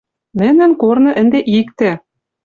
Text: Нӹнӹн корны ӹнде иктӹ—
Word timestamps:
Нӹнӹн 0.39 0.71
корны 0.81 1.11
ӹнде 1.21 1.39
иктӹ— 1.59 1.91